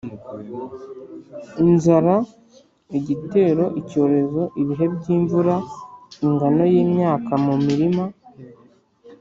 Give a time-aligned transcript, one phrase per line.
[1.65, 2.15] inzara,
[2.97, 5.55] igitero, icyorezo, ibihe by’imvura,
[6.25, 8.05] ingano y’imyaka mu mirima